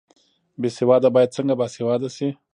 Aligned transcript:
بې 0.61 0.69
سواده 0.77 1.09
باید 1.15 1.35
څنګه 1.37 1.53
باسواده 1.59 2.09
شي؟ 2.15 2.29